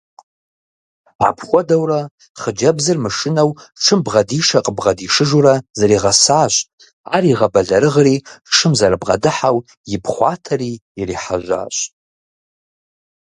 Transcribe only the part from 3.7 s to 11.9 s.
шым бгъэдишэ–къыбгъэдишыжурэ зэригъэсащ, ар игъэбэлэрыгъри шым зэрыбгъэдыхьэу ипхъуатэри ирихьэжьащ.